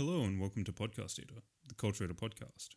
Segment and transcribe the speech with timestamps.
[0.00, 2.70] Hello and welcome to Podcast Eater, the Culture Eater podcast.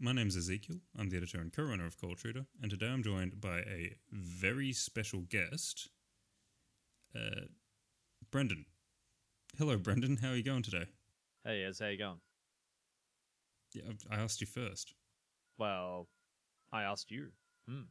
[0.00, 0.78] My name is Ezekiel.
[0.98, 4.72] I'm the editor and co-runner of Culture Eater, and today I'm joined by a very
[4.72, 5.88] special guest,
[7.14, 7.42] uh,
[8.32, 8.64] Brendan.
[9.56, 10.16] Hello, Brendan.
[10.16, 10.86] How are you going today?
[11.44, 12.18] Hey, Ez, how you going?
[13.72, 14.94] Yeah, I asked you first.
[15.56, 16.08] Well,
[16.72, 17.28] I asked you.
[17.68, 17.82] Hmm.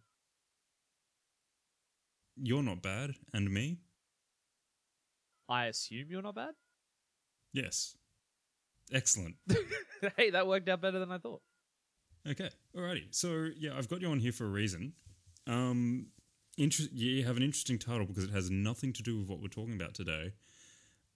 [2.35, 3.77] You're not bad, and me?
[5.47, 6.55] I assume you're not bad?
[7.53, 7.95] Yes.
[8.93, 9.35] Excellent.
[10.17, 11.41] hey, that worked out better than I thought.
[12.29, 13.05] Okay, alrighty.
[13.11, 14.93] So yeah, I've got you on here for a reason.
[15.47, 16.07] Um,
[16.57, 19.47] inter- you have an interesting title because it has nothing to do with what we're
[19.47, 20.33] talking about today.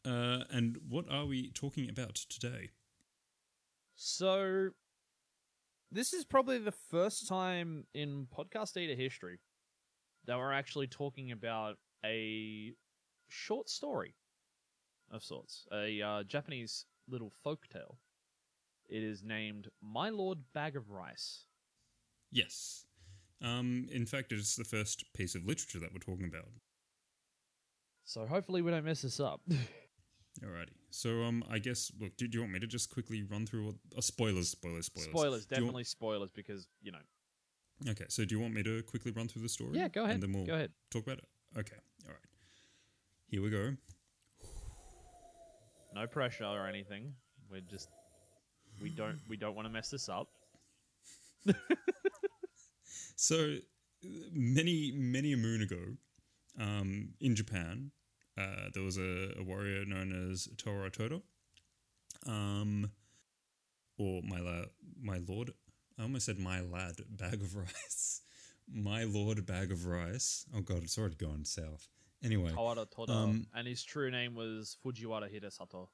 [0.06, 2.70] Uh, and what are we talking about today?
[3.96, 4.70] So,
[5.92, 9.40] this is probably the first time in Podcast data history
[10.26, 12.74] that we're actually talking about a
[13.28, 14.16] short story
[15.12, 17.98] of sorts, a uh, Japanese little folk tale.
[18.90, 21.46] It is named My Lord Bag of Rice.
[22.32, 22.86] Yes.
[23.42, 26.50] Um, in fact, it's the first piece of literature that we're talking about.
[28.06, 29.42] So hopefully we don't mess this up.
[30.42, 30.74] Alrighty.
[30.92, 33.66] So um, I guess look, do, do you want me to just quickly run through
[33.66, 33.76] what?
[33.98, 35.10] Uh, spoilers, spoilers, spoilers.
[35.10, 37.00] spoilers, definitely spoilers, because you know.
[37.90, 38.06] okay.
[38.08, 39.72] So do you want me to quickly run through the story?
[39.74, 40.16] Yeah, go ahead.
[40.16, 40.72] And then we'll Go ahead.
[40.92, 41.26] talk about it.
[41.58, 41.76] Okay.
[42.06, 42.20] All right.
[43.28, 43.76] Here we go.
[46.00, 47.14] No pressure or anything.
[47.50, 47.90] We're just
[48.82, 50.28] we don't we don't want to mess this up.
[53.20, 53.58] So
[54.32, 55.98] many, many a moon ago,
[56.60, 57.90] um, in Japan,
[58.38, 61.24] uh, there was a, a warrior known as Tora Toto,
[62.28, 62.92] um,
[63.98, 64.70] or my la-
[65.02, 65.50] my lord.
[65.98, 68.22] I almost said my lad bag of rice.
[68.72, 70.46] my lord bag of rice.
[70.56, 71.88] Oh god, it's already gone south.
[72.24, 73.14] Anyway, Tawara Toda.
[73.14, 75.88] Um, and his true name was Fujiwara Hidesato.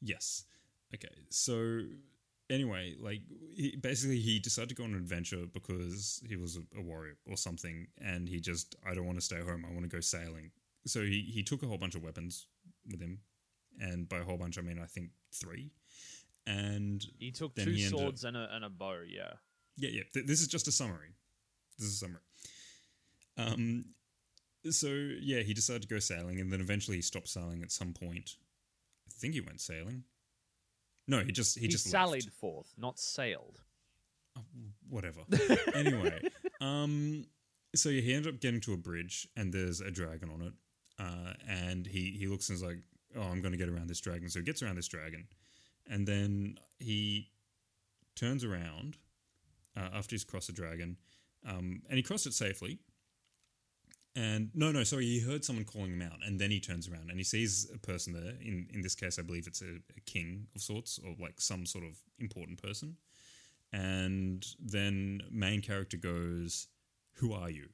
[0.00, 0.44] Yes.
[0.94, 1.08] Okay.
[1.28, 1.80] So
[2.48, 3.20] anyway, like
[3.54, 7.16] he, basically he decided to go on an adventure because he was a, a warrior
[7.26, 9.64] or something, and he just I don't want to stay home.
[9.68, 10.50] I want to go sailing.
[10.86, 12.46] So he he took a whole bunch of weapons
[12.90, 13.18] with him,
[13.80, 15.72] and by a whole bunch I mean I think three.
[16.46, 19.34] And He took two he up- swords and a and a bow, yeah.
[19.76, 20.02] yeah, yeah.
[20.14, 21.10] Th- this is just a summary.
[21.78, 22.22] This is a summary.
[23.36, 23.84] Um.
[24.68, 27.92] So yeah, he decided to go sailing, and then eventually he stopped sailing at some
[27.92, 28.36] point.
[29.08, 30.04] I think he went sailing.
[31.08, 32.36] No, he just he, He, just sallied left.
[32.36, 33.60] forth, not sailed.
[34.88, 35.20] whatever.
[35.74, 36.20] anyway,
[36.60, 37.24] um,
[37.74, 40.52] so yeah, he ended up getting to a bridge, and there's a dragon on it,
[40.98, 42.78] uh, and he he looks and is like,
[43.16, 45.26] "Oh, I'm going to get around this dragon." So he gets around this dragon,
[45.88, 47.30] and then he
[48.14, 48.98] turns around
[49.76, 50.96] uh, after he's crossed the dragon,
[51.46, 52.78] um, and he crossed it safely.
[54.16, 57.10] And no, no, sorry, he heard someone calling him out, and then he turns around
[57.10, 58.34] and he sees a person there.
[58.40, 61.64] In in this case, I believe it's a, a king of sorts, or like some
[61.64, 62.96] sort of important person.
[63.72, 66.66] And then main character goes
[67.14, 67.68] who are you?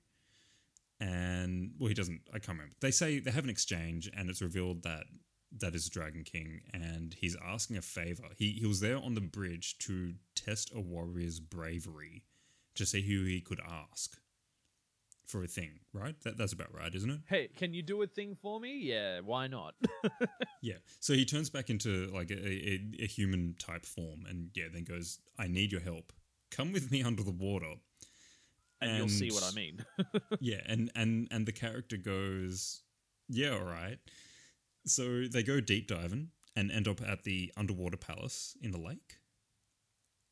[1.01, 2.75] And well he doesn't i can't remember.
[2.81, 5.05] They say they have an exchange and it's revealed that
[5.59, 8.25] that is dragon king and he's asking a favor.
[8.37, 12.25] He, he was there on the bridge to test a warrior's bravery
[12.75, 14.19] to see who he could ask
[15.27, 18.07] for a thing right that, that's about right isn't it Hey, can you do a
[18.07, 18.79] thing for me?
[18.79, 19.75] Yeah, why not?
[20.63, 20.77] Yeah.
[21.01, 24.85] So he turns back into like a, a, a human type form and yeah, then
[24.85, 26.13] goes, I need your help.
[26.51, 27.75] Come with me under the water.
[28.81, 29.85] and you'll see what I mean.
[30.41, 32.83] yeah, and, and and the character goes,
[33.29, 33.99] Yeah, all right.
[34.87, 39.19] So they go deep diving and end up at the underwater palace in the lake.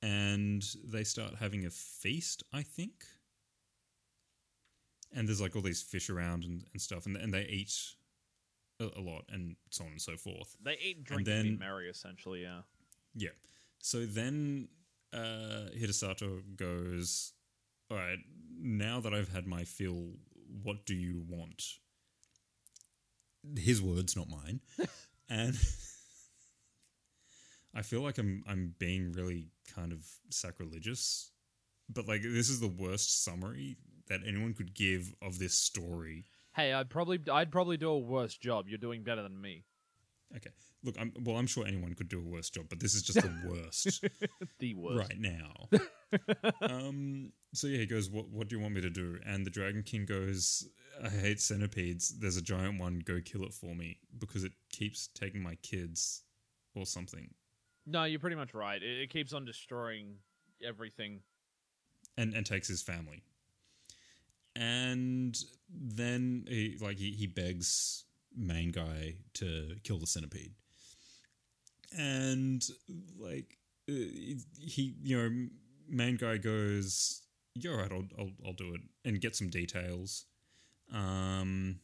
[0.03, 3.05] And they start having a feast, I think.
[5.15, 7.73] And there's like all these fish around and, and stuff, and, and they eat
[8.81, 10.57] a, a lot and so on and so forth.
[10.63, 12.43] they eat, drink, and, then- be merry, essentially.
[12.43, 12.61] Yeah.
[13.15, 13.31] Yeah.
[13.79, 14.69] So then
[15.13, 17.33] uh, Hidesato goes,
[17.91, 18.19] All right,
[18.59, 20.09] now that I've had my fill,
[20.63, 21.63] what do you want?
[23.57, 24.61] His words, not mine.
[25.29, 25.55] and
[27.75, 31.31] I feel like I'm I'm being really kind of sacrilegious,
[31.89, 33.77] but like this is the worst summary
[34.09, 36.25] that anyone could give of this story.
[36.55, 38.69] Hey, I'd probably I'd probably do a worse job.
[38.69, 39.65] You're doing better than me.
[40.37, 40.51] Okay,
[40.83, 41.37] look, I'm well.
[41.37, 44.05] I'm sure anyone could do a worse job, but this is just the worst.
[44.59, 44.99] The worst.
[44.99, 45.69] right now.
[46.63, 49.19] um, so yeah, he goes, what, what do you want me to do?
[49.25, 50.69] And the Dragon King goes,
[51.03, 52.19] I hate centipedes.
[52.19, 53.01] There's a giant one.
[53.05, 56.23] Go kill it for me because it keeps taking my kids
[56.75, 57.31] or something.
[57.87, 58.83] No, you're pretty much right.
[58.83, 60.17] It, it keeps on destroying
[60.67, 61.21] everything.
[62.17, 63.23] And, and takes his family.
[64.57, 65.37] And
[65.69, 68.05] then he like he, he begs
[68.37, 70.53] main guy to kill the centipede.
[71.97, 72.65] and
[73.19, 73.59] like
[73.89, 75.47] uh, he, you know,
[75.89, 77.23] main guy goes,
[77.55, 80.27] "You're right, I'll, I'll, I'll do it," and get some details.
[80.93, 81.81] Um,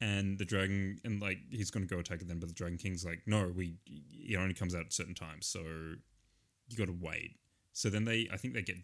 [0.00, 2.78] and the dragon, and like he's going to go attack it then, but the Dragon
[2.78, 6.96] King's like, "No, we, it only comes out at certain times, so you got to
[7.00, 7.36] wait."
[7.72, 8.76] So then they, I think they get,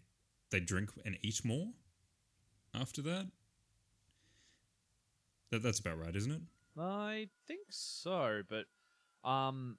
[0.51, 1.67] they drink and eat more
[2.79, 3.27] after that.
[5.51, 6.41] That that's about right, isn't it?
[6.77, 8.65] I think so, but
[9.29, 9.77] um,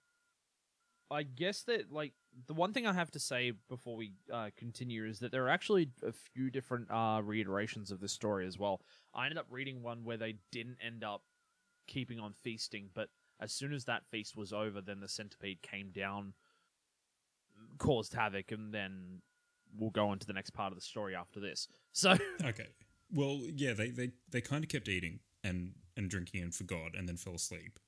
[1.10, 2.12] I guess that like
[2.46, 5.50] the one thing I have to say before we uh, continue is that there are
[5.50, 8.81] actually a few different uh, reiterations of this story as well.
[9.14, 11.22] I ended up reading one where they didn't end up
[11.87, 13.08] keeping on feasting, but
[13.40, 16.32] as soon as that feast was over, then the centipede came down,
[17.78, 19.20] caused havoc, and then
[19.78, 21.69] we'll go on to the next part of the story after this.
[21.93, 22.66] So Okay.
[23.12, 27.08] Well, yeah, they they, they kind of kept eating and and drinking and forgot and
[27.08, 27.79] then fell asleep.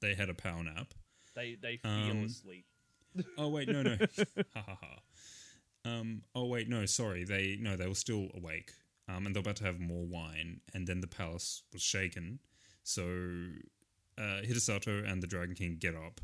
[0.00, 0.94] They had a power nap.
[1.34, 2.66] they they feel Um, asleep.
[3.38, 3.96] Oh wait, no, no.
[4.54, 4.98] ha ha ha.
[5.84, 6.22] Um.
[6.34, 6.86] Oh wait, no.
[6.86, 7.24] Sorry.
[7.24, 7.76] They no.
[7.76, 8.72] They were still awake.
[9.08, 9.26] Um.
[9.26, 12.38] And they're about to have more wine, and then the palace was shaken.
[12.84, 13.02] So,
[14.18, 16.20] uh, Hidesato and the Dragon King get up,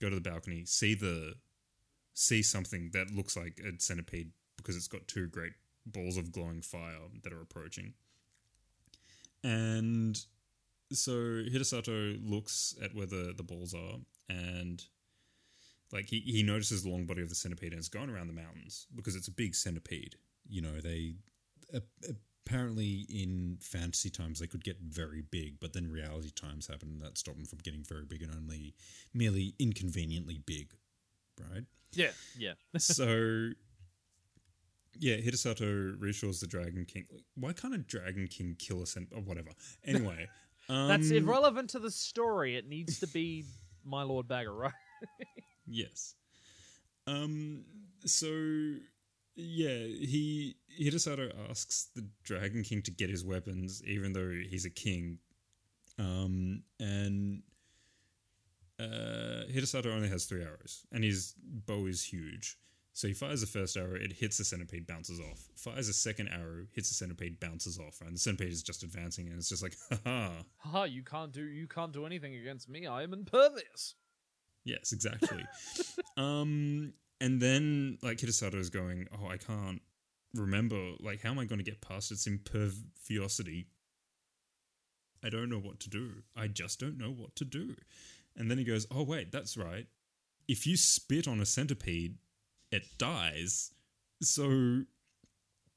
[0.00, 1.34] go to the balcony, see the,
[2.12, 5.52] see something that looks like a centipede because it's got two great
[5.86, 7.94] balls of glowing fire that are approaching.
[9.42, 10.18] And
[10.92, 13.96] so Hidesato looks at where the, the balls are
[14.28, 14.82] and
[15.92, 18.32] like he, he notices the long body of the centipede and it's going around the
[18.32, 20.16] mountains because it's a big centipede.
[20.48, 21.14] you know they
[22.46, 27.00] apparently in fantasy times they could get very big but then reality times happen and
[27.02, 28.74] that stopped them from getting very big and only
[29.12, 30.72] merely inconveniently big
[31.52, 32.52] right Yeah, yeah.
[32.78, 33.50] so
[34.98, 37.06] yeah, Hidesato reassures the Dragon King.
[37.34, 39.50] Why can't a Dragon King kill a cent or whatever?
[39.84, 40.28] Anyway,
[40.68, 42.56] um, That's irrelevant to the story.
[42.56, 43.44] It needs to be
[43.84, 44.72] my Lord Bagger, right?
[45.66, 46.14] Yes.
[47.06, 47.64] Um.
[48.04, 48.26] So
[49.34, 54.70] yeah, he Hidesato asks the Dragon King to get his weapons, even though he's a
[54.70, 55.18] king.
[55.98, 56.64] Um.
[56.78, 57.42] And
[58.78, 59.44] uh,
[59.86, 61.34] only has three arrows, and his
[61.66, 62.58] bow is huge.
[62.94, 65.48] So he fires the first arrow, it hits the centipede, bounces off.
[65.56, 69.26] Fires a second arrow, hits the centipede, bounces off, and the centipede is just advancing,
[69.26, 70.32] and it's just like, ha ha.
[70.58, 70.84] Ha!
[70.84, 72.86] you can't do you can't do anything against me.
[72.86, 73.96] I am impervious.
[74.64, 75.44] Yes, exactly.
[76.16, 79.82] um, and then like Hidesato is going, oh, I can't
[80.32, 80.92] remember.
[81.00, 83.66] Like, how am I going to get past its imperviosity?
[85.24, 86.22] I don't know what to do.
[86.36, 87.74] I just don't know what to do.
[88.36, 89.86] And then he goes, oh wait, that's right.
[90.46, 92.18] If you spit on a centipede,
[92.74, 93.70] it dies.
[94.22, 94.44] So,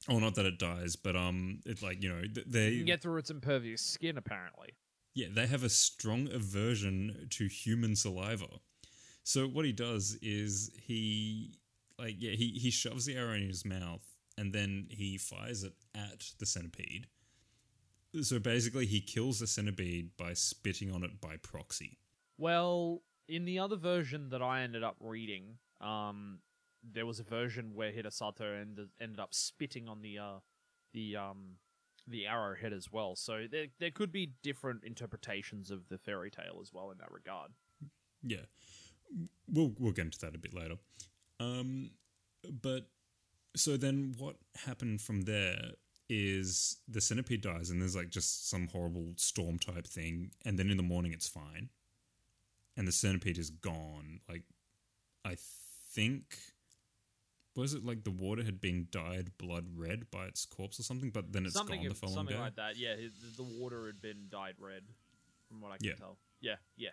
[0.10, 3.02] oh, not that it dies, but um, it like you know they You can get
[3.02, 4.70] through its impervious skin, apparently.
[5.14, 8.48] yeah, they have a strong aversion to human saliva.
[9.24, 11.56] So what he does is he
[12.00, 14.06] like yeah, he he shoves the arrow in his mouth
[14.38, 17.08] and then he fires it at the centipede.
[18.22, 21.98] So basically he kills the centipede by spitting on it by proxy.
[22.38, 26.40] Well, in the other version that I ended up reading, um,
[26.94, 30.40] there was a version where Hidesato ended, ended up spitting on the uh,
[30.94, 31.58] the um,
[32.08, 33.16] the arrowhead as well.
[33.16, 37.12] So there there could be different interpretations of the fairy tale as well in that
[37.12, 37.52] regard.
[38.24, 38.46] Yeah.
[39.52, 40.76] We'll we'll get into that a bit later.
[41.40, 41.92] Um
[42.62, 42.88] but
[43.56, 45.72] so then what happened from there
[46.10, 50.70] is the centipede dies and there's like just some horrible storm type thing and then
[50.70, 51.70] in the morning it's fine.
[52.78, 54.22] And the centipede is gone.
[54.30, 54.44] Like
[55.26, 55.36] I
[55.94, 56.38] think
[57.62, 61.10] was it like the water had been dyed blood red by its corpse or something,
[61.10, 62.42] but then it's something gone the following something day?
[62.42, 62.78] like that.
[62.78, 62.96] Yeah,
[63.36, 64.84] the water had been dyed red,
[65.48, 65.96] from what I can Yeah.
[65.96, 66.18] tell.
[66.40, 66.90] Yeah, yeah.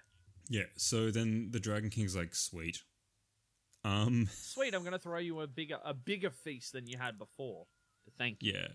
[0.49, 2.83] Yeah, so then the Dragon King's like, sweet.
[3.85, 7.66] Um Sweet, I'm gonna throw you a bigger a bigger feast than you had before.
[8.18, 8.52] Thank you.
[8.54, 8.68] Yeah.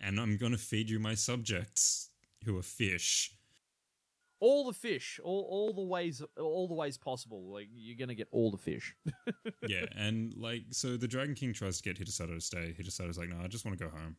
[0.00, 2.10] And I'm going to feed you my subjects
[2.44, 3.32] who are fish.
[4.40, 7.52] All the fish, all all the ways all the ways possible.
[7.52, 8.94] Like you're gonna get all the fish.
[9.68, 9.86] yeah.
[9.96, 12.74] And like, so the Dragon King tries to get Hidesato to stay.
[12.78, 14.16] Hidesato's like, no, I just want to go home.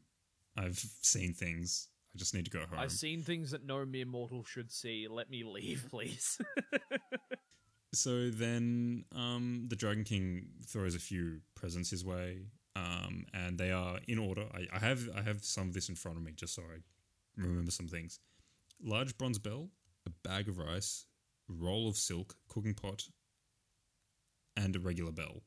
[0.58, 1.88] I've seen things.
[2.14, 2.80] I just need to go home.
[2.80, 5.08] I've seen things that no mere mortal should see.
[5.10, 6.40] Let me leave, please.
[7.94, 12.44] So then um, the Dragon King throws a few presents his way.
[12.76, 14.46] Um, and they are in order.
[14.54, 16.80] I, I have I have some of this in front of me just so I
[17.36, 18.20] remember some things.
[18.82, 19.70] Large bronze bell,
[20.06, 21.06] a bag of rice,
[21.48, 23.04] roll of silk, cooking pot,
[24.56, 25.42] and a regular bell.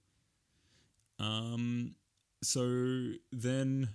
[1.18, 1.94] Um,
[2.42, 3.88] so then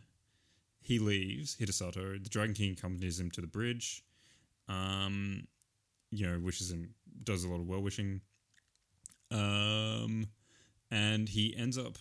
[0.82, 2.24] he leaves Hidesato.
[2.24, 4.04] The Dragon King accompanies him to the bridge.
[4.70, 5.48] Um,
[6.12, 8.22] you know, wishes him does a lot of well wishing.
[9.32, 10.28] Um,
[10.90, 11.98] and he ends up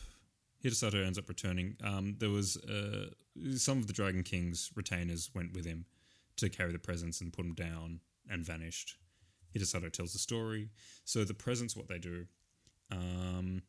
[0.64, 1.76] Hidesato ends up returning.
[1.84, 3.10] Um, there was uh,
[3.56, 5.86] some of the Dragon King's retainers went with him
[6.36, 8.97] to carry the presents and put him down and vanished.
[9.54, 10.71] Hidesato tells the story.
[11.04, 12.26] So the presents, what they do,
[12.90, 13.62] um,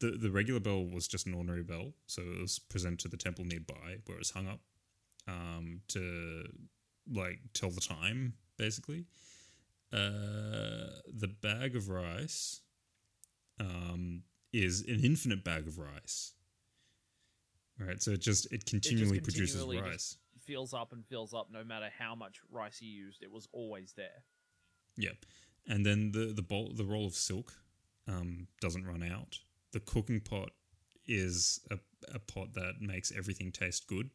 [0.00, 3.16] the the regular bell was just an ordinary bell, so it was presented to the
[3.16, 4.60] temple nearby where it was hung up
[5.28, 6.44] um, to
[7.10, 9.06] like tell the time, basically.
[9.92, 12.60] Uh, the bag of rice
[13.60, 16.32] um, is an infinite bag of rice.
[17.78, 20.16] Right, so it just it continually produces continually just- rice.
[20.46, 23.22] Fills up and fills up no matter how much rice you used.
[23.22, 24.24] It was always there.
[24.96, 25.12] Yeah,
[25.66, 27.52] And then the the bowl, the roll of silk
[28.08, 29.38] um, doesn't run out.
[29.72, 30.50] The cooking pot
[31.06, 31.78] is a,
[32.14, 34.10] a pot that makes everything taste good.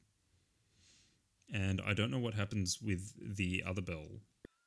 [1.53, 4.05] And I don't know what happens with the other bell.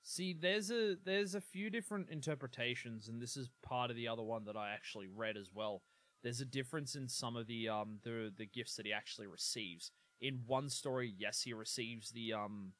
[0.02, 4.22] See, there's a there's a few different interpretations, and this is part of the other
[4.22, 5.82] one that I actually read as well.
[6.22, 9.92] There's a difference in some of the um the the gifts that he actually receives.
[10.20, 12.72] In one story, yes, he receives the um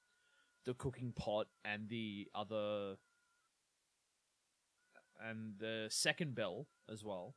[0.65, 2.97] the cooking pot and the other
[5.23, 7.35] and the second bell as well.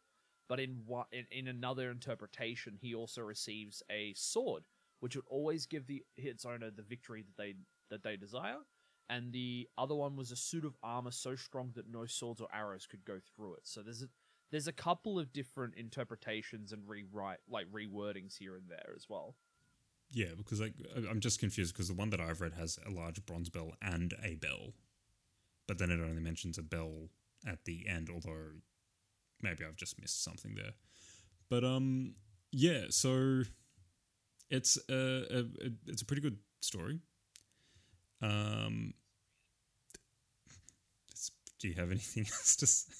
[0.49, 4.63] But in one in, in another interpretation, he also receives a sword,
[4.99, 7.55] which would always give the its owner the victory that they
[7.89, 8.59] that they desire
[9.09, 12.47] and the other one was a suit of armor so strong that no swords or
[12.53, 13.61] arrows could go through it.
[13.63, 14.07] So there's a
[14.51, 19.35] there's a couple of different interpretations and rewrite like rewordings here and there as well.
[20.13, 20.73] Yeah, because like
[21.09, 24.13] I'm just confused because the one that I've read has a large bronze bell and
[24.23, 24.73] a bell,
[25.67, 27.09] but then it only mentions a bell
[27.47, 28.09] at the end.
[28.13, 28.51] Although
[29.41, 30.73] maybe I've just missed something there.
[31.49, 32.15] But um,
[32.51, 32.85] yeah.
[32.89, 33.43] So
[34.49, 36.99] it's a, a, a it's a pretty good story.
[38.21, 38.93] Um,
[41.59, 42.93] do you have anything else to say?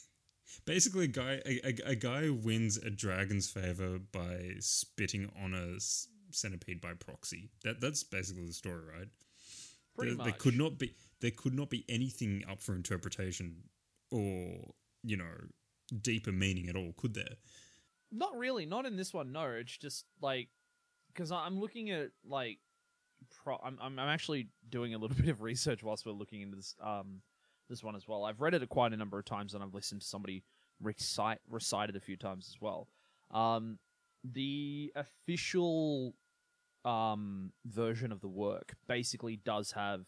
[0.65, 5.75] Basically, a guy a, a, a guy wins a dragon's favor by spitting on a
[5.75, 7.49] s- centipede by proxy.
[7.63, 9.07] That that's basically the story, right?
[9.95, 10.25] Pretty there, much.
[10.25, 13.55] there could not be there could not be anything up for interpretation
[14.11, 14.73] or
[15.03, 15.33] you know
[16.01, 17.35] deeper meaning at all, could there?
[18.11, 19.31] Not really, not in this one.
[19.31, 20.49] No, it's just like
[21.07, 22.59] because I'm looking at like
[23.43, 26.75] pro- I'm, I'm actually doing a little bit of research whilst we're looking into this
[26.83, 27.21] um
[27.69, 28.25] this one as well.
[28.25, 30.43] I've read it quite a number of times and I've listened to somebody
[30.81, 32.87] recite recite it a few times as well.
[33.31, 33.79] Um,
[34.23, 36.13] the official
[36.85, 40.05] um version of the work basically does have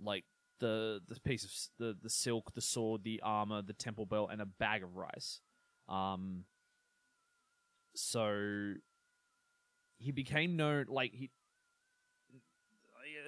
[0.00, 0.24] like
[0.58, 4.40] the the piece of the the silk, the sword, the armor, the temple bell, and
[4.40, 5.40] a bag of rice.
[5.88, 6.44] Um,
[7.94, 8.74] so
[9.98, 11.30] he became known like he.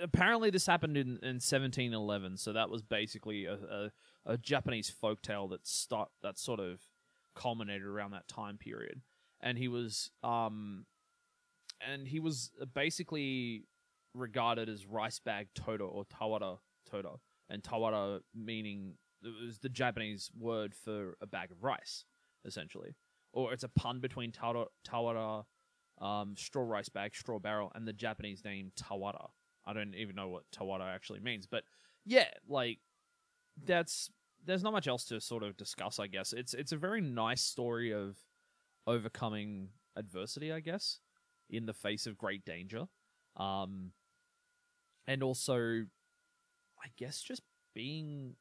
[0.02, 3.90] Apparently, this happened in, in 1711, so that was basically a, a,
[4.26, 6.82] a Japanese folktale that start that sort of
[7.34, 9.00] culminated around that time period,
[9.40, 10.86] and he was um,
[11.86, 13.64] and he was basically
[14.14, 16.58] regarded as rice bag Toto or Tawara
[16.90, 22.04] Toto, and Tawara meaning it was the Japanese word for a bag of rice,
[22.44, 22.94] essentially,
[23.32, 25.44] or it's a pun between Tawara, Tawara
[26.00, 29.28] um, straw rice bag, straw barrel, and the Japanese name Tawara.
[29.66, 31.64] I don't even know what Tawara actually means, but
[32.04, 32.78] yeah, like
[33.64, 34.10] that's
[34.44, 35.98] there's not much else to sort of discuss.
[35.98, 38.16] I guess it's it's a very nice story of
[38.86, 40.52] overcoming adversity.
[40.52, 41.00] I guess
[41.50, 42.86] in the face of great danger,
[43.36, 43.92] um,
[45.06, 45.56] and also
[46.80, 47.42] I guess just
[47.74, 48.36] being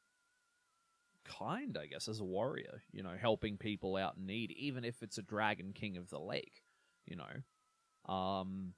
[1.24, 5.02] kind, I guess, as a warrior, you know, helping people out in need, even if
[5.02, 6.62] it's a dragon king of the lake,
[7.06, 8.12] you know.
[8.12, 8.74] Um,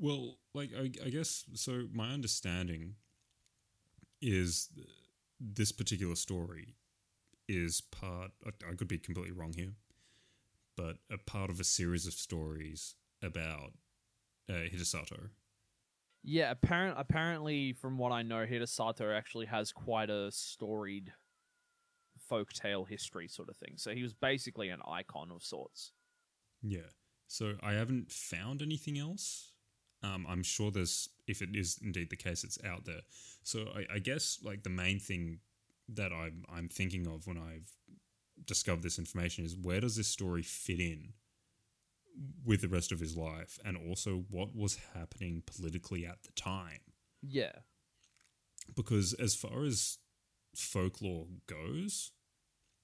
[0.00, 1.86] Well, like I, I guess so.
[1.92, 2.94] My understanding
[4.20, 4.70] is
[5.40, 6.74] this particular story
[7.48, 8.30] is part.
[8.46, 9.72] I, I could be completely wrong here,
[10.76, 13.72] but a part of a series of stories about
[14.50, 15.30] uh, Hidesato.
[16.22, 21.12] yeah, apparent apparently from what I know, Hidesato actually has quite a storied
[22.30, 23.74] folktale history sort of thing.
[23.76, 25.92] So he was basically an icon of sorts.
[26.62, 26.90] Yeah.
[27.26, 29.52] So I haven't found anything else.
[30.04, 33.00] Um, I'm sure there's, if it is indeed the case, it's out there.
[33.42, 35.38] So I, I guess like the main thing
[35.88, 37.70] that I'm I'm thinking of when I've
[38.44, 41.12] discovered this information is where does this story fit in
[42.44, 46.80] with the rest of his life, and also what was happening politically at the time.
[47.22, 47.52] Yeah.
[48.74, 49.98] Because as far as
[50.54, 52.12] folklore goes,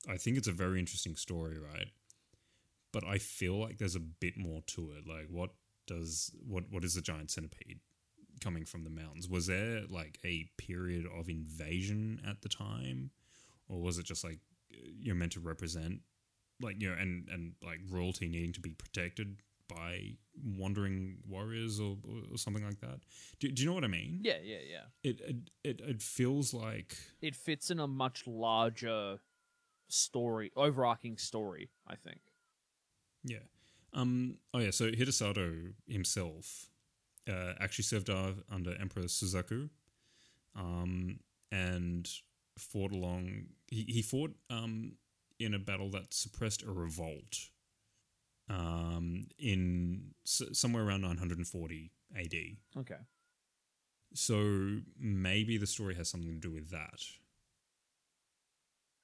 [0.09, 1.89] I think it's a very interesting story, right?
[2.93, 5.07] But I feel like there's a bit more to it.
[5.07, 5.51] Like, what
[5.87, 7.81] does what what is the giant centipede
[8.41, 9.29] coming from the mountains?
[9.29, 13.11] Was there like a period of invasion at the time,
[13.69, 14.39] or was it just like
[14.71, 16.01] you're meant to represent,
[16.61, 20.17] like you know, and and like royalty needing to be protected by
[20.57, 21.97] wandering warriors or,
[22.31, 23.01] or something like that.
[23.39, 24.21] Do, do you know what I mean?
[24.23, 24.85] Yeah, yeah, yeah.
[25.11, 29.19] It it it, it feels like It fits in a much larger
[29.89, 31.71] story, overarching story.
[31.87, 32.21] I think.
[33.25, 33.39] Yeah.
[33.93, 34.39] Um.
[34.55, 34.71] Oh yeah.
[34.71, 36.71] So Hidesato himself
[37.29, 39.69] uh, actually served under Emperor Suzaku,
[40.57, 41.21] um,
[41.53, 42.09] and
[42.59, 43.47] fought along.
[43.69, 44.93] He he fought um
[45.39, 47.49] in a battle that suppressed a revolt.
[48.51, 52.35] Um, in s- somewhere around 940 AD.
[52.79, 52.97] Okay.
[54.15, 57.01] So maybe the story has something to do with that.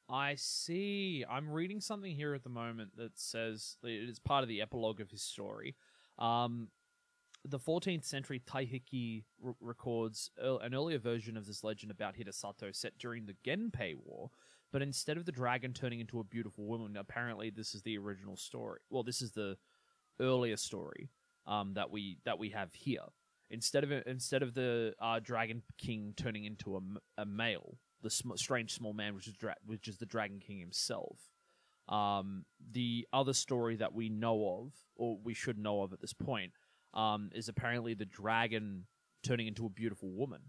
[0.09, 1.25] I see.
[1.29, 5.01] I'm reading something here at the moment that says it is part of the epilogue
[5.01, 5.77] of his story.
[6.19, 6.69] Um,
[7.47, 12.75] the 14th century Taiheiki r- records ear- an earlier version of this legend about Hidesato
[12.75, 14.31] set during the Genpei War,
[14.75, 18.37] but instead of the dragon turning into a beautiful woman, apparently this is the original
[18.37, 18.81] story.
[18.91, 19.57] Well, this is the
[20.19, 21.11] earlier story
[21.47, 23.05] um, that we that we have here.
[23.51, 28.35] Instead of instead of the uh, dragon king turning into a, a male, the sm-
[28.35, 31.21] strange small man, which is dra- which is the dragon king himself.
[31.89, 36.15] Um, the other story that we know of, or we should know of at this
[36.15, 36.51] point,
[36.95, 38.87] um, is apparently the dragon
[39.23, 40.41] turning into a beautiful woman,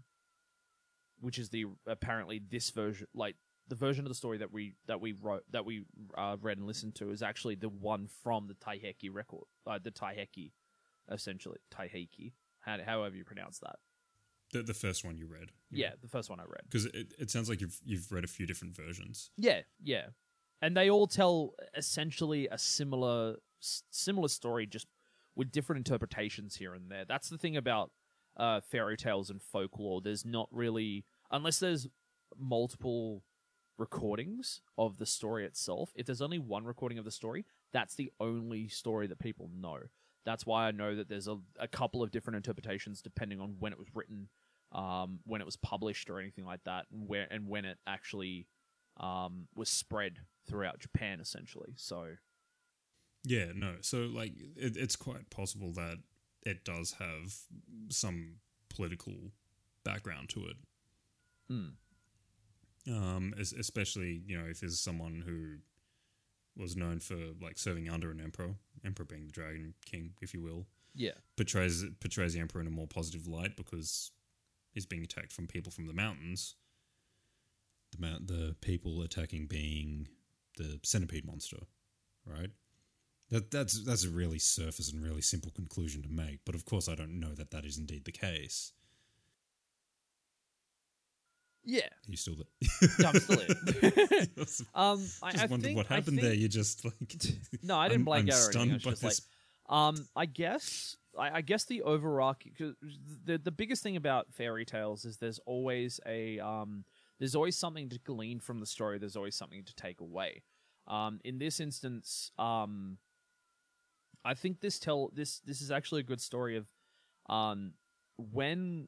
[1.20, 3.36] which is the apparently this version, like
[3.68, 5.84] the version of the story that we that we wrote that we
[6.16, 9.90] uh, read and listened to is actually the one from the Taiheiki record, uh, the
[9.90, 10.52] Taiheiki,
[11.10, 13.76] essentially Taiheiki, how, however you pronounce that.
[14.52, 15.50] The the first one you read.
[15.70, 16.62] Yeah, the first one I read.
[16.64, 19.30] Because it, it sounds like you've you've read a few different versions.
[19.36, 20.06] Yeah, yeah,
[20.62, 24.86] and they all tell essentially a similar s- similar story, just
[25.34, 27.04] with different interpretations here and there.
[27.04, 27.90] That's the thing about
[28.36, 30.00] uh, fairy tales and folklore.
[30.00, 31.88] There's not really, unless there's
[32.38, 33.22] multiple
[33.78, 35.92] recordings of the story itself.
[35.94, 39.78] If there's only one recording of the story, that's the only story that people know.
[40.24, 43.72] That's why I know that there's a, a couple of different interpretations depending on when
[43.72, 44.28] it was written,
[44.72, 48.48] um, when it was published, or anything like that, and where and when it actually
[48.98, 51.74] um, was spread throughout Japan, essentially.
[51.76, 52.06] So
[53.24, 53.76] Yeah, no.
[53.82, 55.98] So like it, it's quite possible that
[56.42, 57.36] it does have
[57.88, 58.36] some
[58.68, 59.32] political
[59.84, 60.56] background to it.
[61.48, 61.68] Hmm.
[62.88, 65.58] Um, especially you know if there's someone who
[66.60, 70.40] was known for like serving under an emperor, emperor being the dragon king, if you
[70.40, 74.12] will, yeah, portrays portrays the emperor in a more positive light because
[74.72, 76.54] he's being attacked from people from the mountains.
[77.92, 80.08] The mount, the people attacking being
[80.56, 81.58] the centipede monster,
[82.24, 82.50] right?
[83.30, 86.40] That that's that's a really surface and really simple conclusion to make.
[86.44, 88.72] But of course, I don't know that that is indeed the case.
[91.66, 91.88] Yeah.
[92.06, 92.90] You still there?
[92.98, 94.26] Yeah, I'm still here.
[94.38, 96.32] just um, I, I wondered think, what happened think- there.
[96.34, 96.94] You just like
[97.62, 98.70] No, I didn't I'm- blank I'm out or anything.
[98.70, 99.20] I was stunned by just like, this.
[99.68, 102.52] Um, I guess I, I guess the overarching
[103.24, 106.84] the the biggest thing about fairy tales is there's always a um
[107.18, 108.98] there's always something to glean from the story.
[108.98, 110.42] There's always something to take away.
[110.86, 112.98] Um, in this instance, um,
[114.24, 116.66] I think this tell this this is actually a good story of
[117.28, 117.72] um
[118.18, 118.86] when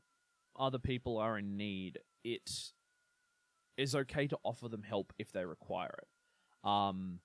[0.56, 2.50] other people are in need, it
[3.76, 6.68] is okay to offer them help if they require it.
[6.68, 7.20] Um,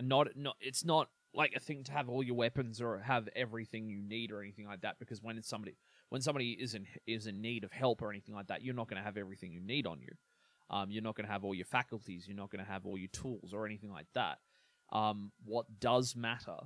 [0.00, 3.88] not not it's not like a thing to have all your weapons or have everything
[3.88, 5.76] you need or anything like that because when it's somebody
[6.08, 8.88] when somebody is in is in need of help or anything like that you're not
[8.88, 10.12] going to have everything you need on you.
[10.70, 12.96] Um, you're not going to have all your faculties you're not going to have all
[12.96, 14.38] your tools or anything like that.
[14.92, 16.56] Um, what does matter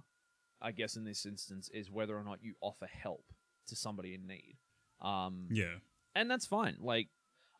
[0.62, 3.34] i guess in this instance is whether or not you offer help
[3.68, 4.56] to somebody in need.
[5.00, 5.76] Um, yeah,
[6.14, 6.76] and that's fine.
[6.80, 7.08] Like,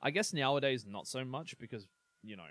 [0.03, 1.87] I guess nowadays not so much because
[2.23, 2.45] you know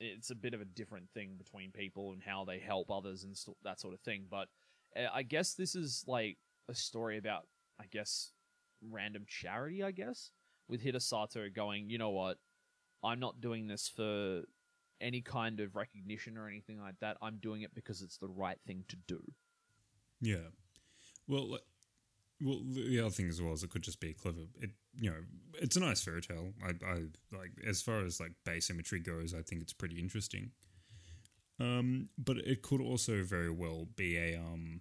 [0.00, 3.36] it's a bit of a different thing between people and how they help others and
[3.36, 4.26] st- that sort of thing.
[4.30, 4.48] But
[4.96, 6.36] uh, I guess this is like
[6.68, 7.46] a story about,
[7.80, 8.32] I guess,
[8.90, 9.82] random charity.
[9.82, 10.30] I guess
[10.68, 12.38] with Hidesato going, you know what,
[13.02, 14.42] I'm not doing this for
[15.00, 17.16] any kind of recognition or anything like that.
[17.22, 19.20] I'm doing it because it's the right thing to do.
[20.20, 20.48] yeah.
[21.26, 21.58] Well,
[22.42, 24.40] well, the other thing as well is it could just be clever.
[24.60, 25.16] It you know,
[25.54, 26.52] it's a nice fairy tale.
[26.64, 26.94] I, I
[27.36, 29.34] like as far as like base imagery goes.
[29.34, 30.50] I think it's pretty interesting.
[31.60, 34.80] Um, but it could also very well be a um.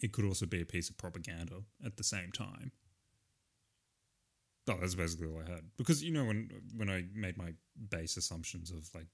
[0.00, 2.70] It could also be a piece of propaganda at the same time.
[4.68, 5.62] Oh, that's basically all I had.
[5.76, 7.54] Because you know when when I made my
[7.88, 9.06] base assumptions of like,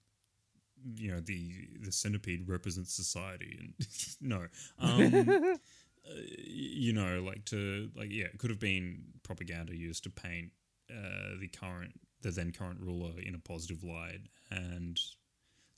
[0.95, 3.75] you know the the centipede represents society and
[4.21, 4.47] no,
[4.79, 5.59] um,
[6.07, 10.51] uh, you know like to like yeah, it could have been propaganda used to paint
[10.91, 14.99] uh, the current the then current ruler in a positive light and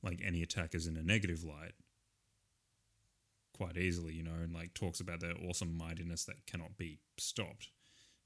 [0.03, 1.73] like any attack is in a negative light
[3.53, 7.71] quite easily, you know, and like talks about their awesome mightiness that cannot be stopped.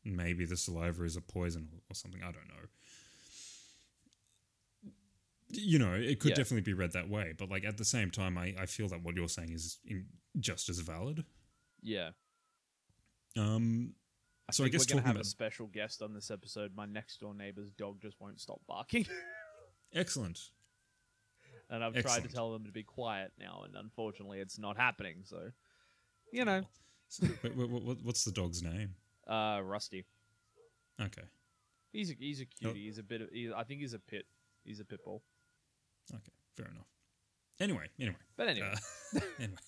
[0.05, 2.21] Maybe the saliva is a poison or, or something.
[2.23, 2.69] I don't know.
[5.53, 6.37] You know, it could Yeah.
[6.37, 9.03] definitely be read that way, but like at the same time, I, I feel that
[9.03, 10.07] what you're saying is in,
[10.39, 11.25] just as valid.
[11.83, 12.11] Yeah.
[13.37, 13.95] Um,
[14.49, 16.73] I So I guess we're gonna have a special guest on this episode.
[16.75, 19.07] My next door neighbor's dog just won't stop barking,
[19.95, 20.39] excellent.
[21.69, 25.23] and I've tried to tell them to be quiet now, and unfortunately, it's not happening.
[25.25, 25.51] So,
[26.33, 26.63] you know,
[27.09, 28.95] So, wait, wait, what, what's the dog's name?
[29.29, 30.05] uh, Rusty.
[31.01, 31.23] Okay,
[31.93, 32.73] He's a he's a Oh.
[32.73, 32.85] cutie.
[32.87, 33.31] He's a bit of.
[33.31, 34.27] He, I think he's a pit.
[34.65, 35.23] He's a pit bull.
[36.13, 36.87] okay, fair enough.
[37.61, 38.73] Anyway, anyway, But anyway,
[39.15, 39.59] uh, anyway.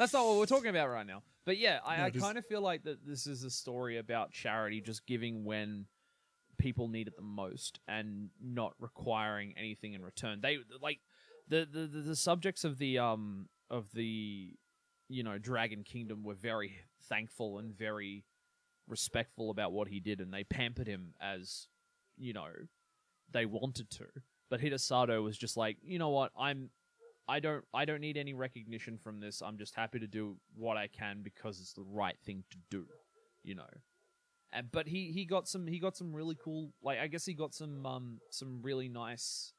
[0.00, 1.22] That's not what we're talking about right now.
[1.44, 3.98] But yeah, I, No, I is- kind of feel like that this is a story
[3.98, 5.84] about charity just giving when
[6.56, 10.40] people need it the most and not requiring anything in return.
[10.40, 11.00] They like
[11.48, 14.54] the the, the, the subjects of the um of the
[15.10, 16.76] you know Dragon Kingdom were very
[17.10, 18.24] thankful and very
[18.88, 21.68] respectful about what he did and they pampered him as
[22.16, 22.48] you know
[23.30, 24.06] they wanted to.
[24.48, 26.70] But Hidesato was just like, you know what, I'm
[27.30, 29.40] I don't I don't need any recognition from this.
[29.40, 32.86] I'm just happy to do what I can because it's the right thing to do,
[33.44, 33.70] you know.
[34.52, 37.34] And but he he got some he got some really cool like I guess he
[37.34, 39.52] got some um some really nice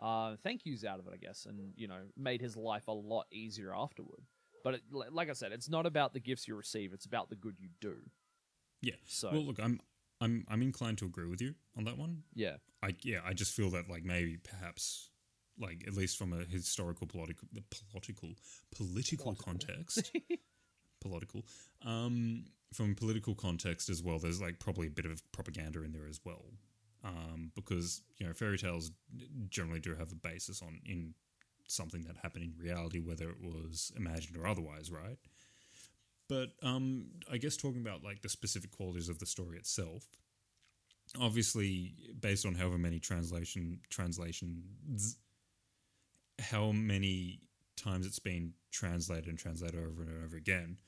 [0.00, 2.92] uh thank yous out of it I guess and you know made his life a
[2.92, 4.22] lot easier afterward.
[4.64, 7.36] But it, like I said, it's not about the gifts you receive; it's about the
[7.36, 7.96] good you do.
[8.80, 8.94] Yeah.
[9.04, 9.78] So Well, look, I'm
[10.22, 12.22] I'm I'm inclined to agree with you on that one.
[12.34, 15.10] yeah, I yeah, I just feel that like maybe perhaps
[15.58, 17.48] like at least from a historical political
[17.90, 18.30] political
[18.74, 19.34] political.
[19.34, 20.10] context.
[21.00, 21.44] Political.
[21.84, 26.08] Um from political context as well there's like probably a bit of propaganda in there
[26.08, 26.44] as well.
[27.04, 28.90] Um because you know fairy tales
[29.48, 31.14] generally do have a basis on in
[31.68, 35.18] something that happened in reality whether it was imagined or otherwise right?
[36.28, 40.06] But um i guess talking about like the specific qualities of the story itself
[41.20, 45.18] obviously based on however many translation translations
[46.38, 47.40] how many
[47.76, 50.78] times it's been translated and translated over and over again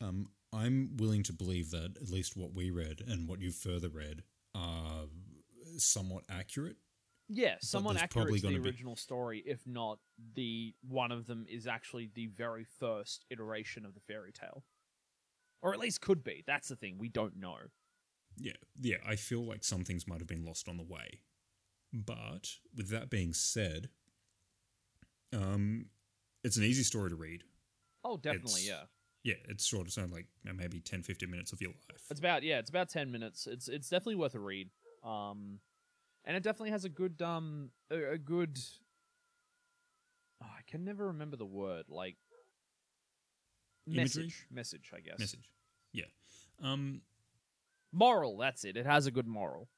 [0.00, 3.88] Um, I'm willing to believe that at least what we read and what you further
[3.88, 4.22] read
[4.54, 5.06] are
[5.78, 6.76] somewhat accurate.
[7.28, 9.98] Yeah, someone accurate probably to the gonna be- original story, if not
[10.34, 14.62] the one of them is actually the very first iteration of the fairy tale.
[15.62, 16.44] Or at least could be.
[16.46, 16.98] That's the thing.
[16.98, 17.56] We don't know.
[18.36, 21.20] yeah yeah i feel like some things might have been lost on the way
[21.92, 23.88] but with that being said
[25.34, 25.86] um
[26.42, 27.42] it's an easy story to read
[28.06, 28.84] Oh, definitely, It's- yeah.
[29.32, 30.10] yeah it's short it's only
[30.44, 33.46] like maybe 10 15 minutes of your life It's about yeah, it's about 10 minutes.
[33.46, 34.68] It's it's definitely worth a read.
[35.02, 35.60] Um
[36.26, 38.58] and it definitely has a good um a, a good
[40.42, 42.16] oh, I can never remember the word, like
[43.86, 44.24] Imagery?
[44.24, 45.18] message, message, I guess.
[45.18, 45.48] message
[45.92, 46.04] yeah
[46.62, 47.00] um
[47.92, 49.68] moral that's it it has a good moral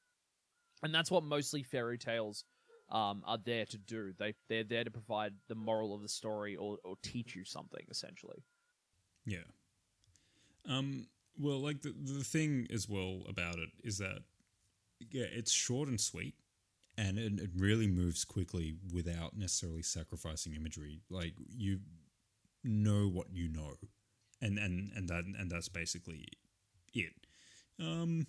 [0.81, 2.43] and that's what mostly fairy tales
[2.89, 6.55] um, are there to do they, they're there to provide the moral of the story
[6.55, 8.43] or, or teach you something essentially
[9.25, 9.43] Yeah.
[10.67, 11.07] Um.
[11.39, 14.19] Well, like the the thing as well about it is that
[15.11, 16.35] yeah, it's short and sweet.
[16.97, 21.01] and it, it really moves quickly without necessarily sacrificing imagery.
[21.09, 21.79] Like you
[22.63, 23.75] know what you know.
[24.41, 26.27] and and and that and that's basically
[26.93, 27.13] it.
[27.79, 28.27] Um,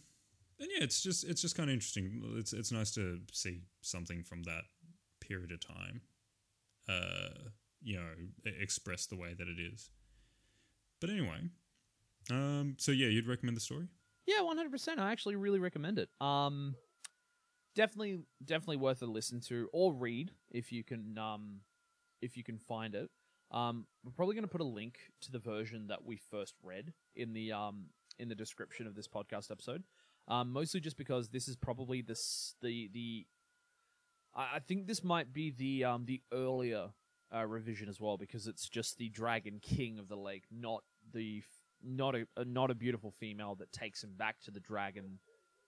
[0.60, 2.22] and yeah, it's just it's just kind of interesting.
[2.36, 4.62] It's it's nice to see something from that
[5.20, 6.00] period of time,
[6.88, 7.50] uh,
[7.82, 8.10] you know,
[8.46, 9.90] e- expressed the way that it is.
[11.00, 11.48] But anyway,
[12.30, 13.88] um, so yeah, you'd recommend the story?
[14.26, 16.74] yeah 100% i actually really recommend it um
[17.74, 21.60] definitely definitely worth a listen to or read if you can um
[22.20, 23.08] if you can find it
[23.52, 26.92] um we're probably going to put a link to the version that we first read
[27.16, 27.86] in the um
[28.18, 29.82] in the description of this podcast episode
[30.28, 33.26] um mostly just because this is probably this the the
[34.34, 36.90] I, think this might be the um the earlier
[37.34, 41.42] uh, revision as well because it's just the dragon king of the lake not the
[41.82, 45.18] not a, a not a beautiful female that takes him back to the dragon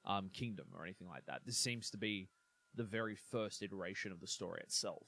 [0.05, 1.43] um, kingdom or anything like that.
[1.45, 2.29] This seems to be
[2.75, 5.07] the very first iteration of the story itself.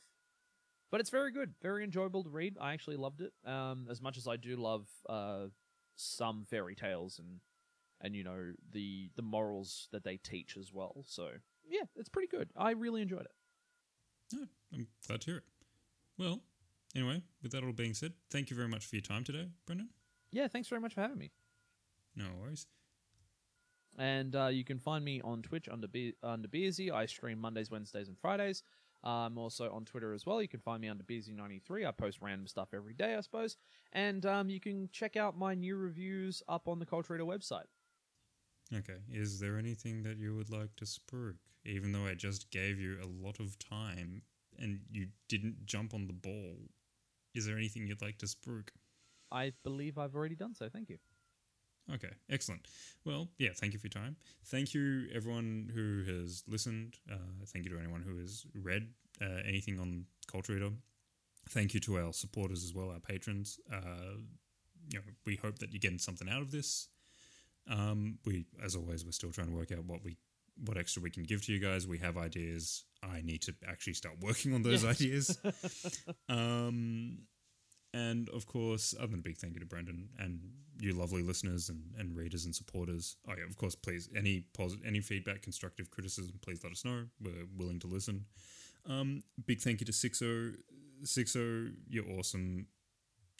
[0.90, 2.56] But it's very good, very enjoyable to read.
[2.60, 3.32] I actually loved it.
[3.48, 5.46] Um, as much as I do love uh,
[5.96, 7.40] some fairy tales and
[8.02, 11.04] and you know the the morals that they teach as well.
[11.06, 11.28] So
[11.68, 12.50] yeah, it's pretty good.
[12.56, 13.32] I really enjoyed it.
[14.32, 15.44] No, I'm glad to hear it.
[16.18, 16.40] Well,
[16.94, 19.90] anyway, with that all being said, thank you very much for your time today, Brendan.
[20.30, 21.30] Yeah, thanks very much for having me.
[22.16, 22.66] No worries.
[23.98, 26.90] And uh, you can find me on Twitch under Be- under Beersy.
[26.90, 28.62] I stream Mondays, Wednesdays, and Fridays.
[29.04, 30.40] I'm also on Twitter as well.
[30.40, 31.86] You can find me under Busy93.
[31.86, 33.56] I post random stuff every day, I suppose.
[33.92, 37.64] And um, you can check out my new reviews up on the Culture Reader website.
[38.74, 38.98] Okay.
[39.11, 41.37] Is there anything that you would like to spruik?
[41.64, 44.22] Even though I just gave you a lot of time
[44.58, 46.56] and you didn't jump on the ball,
[47.35, 48.68] is there anything you'd like to spruik?
[49.30, 50.68] I believe I've already done so.
[50.68, 50.98] Thank you.
[51.92, 52.68] Okay, excellent.
[53.04, 54.16] Well, yeah, thank you for your time.
[54.46, 56.96] Thank you, everyone who has listened.
[57.11, 58.88] Uh, thank you to anyone who has read
[59.20, 60.70] uh, anything on Culture Reader.
[61.48, 63.58] Thank you to our supporters as well, our patrons.
[63.72, 64.18] Uh,
[64.90, 66.88] you know, we hope that you're getting something out of this.
[67.70, 70.16] Um, we, as always, we're still trying to work out what we,
[70.64, 71.87] what extra we can give to you guys.
[71.87, 72.85] We have ideas.
[73.03, 75.38] I need to actually start working on those ideas.
[76.29, 77.18] Um,
[77.94, 80.40] and of course, other than a big thank you to Brendan and
[80.81, 83.16] you lovely listeners and, and readers and supporters.
[83.29, 87.05] Oh yeah, of course, please any positive, any feedback, constructive criticism, please let us know.
[87.20, 88.25] We're willing to listen.
[88.88, 90.55] Um, big thank you to Sixo.
[91.05, 92.66] Sixo, you're awesome.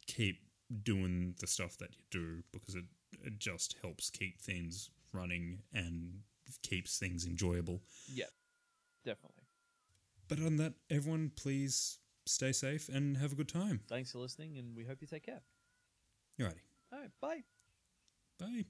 [0.07, 0.37] Keep
[0.83, 2.85] doing the stuff that you do because it,
[3.25, 6.21] it just helps keep things running and
[6.63, 7.83] keeps things enjoyable.
[8.13, 8.27] Yeah,
[9.05, 9.45] definitely.
[10.29, 13.81] But on that, everyone, please stay safe and have a good time.
[13.89, 15.43] Thanks for listening, and we hope you take care.
[16.41, 16.61] Alrighty.
[16.93, 17.43] All right, bye.
[18.39, 18.65] Bye.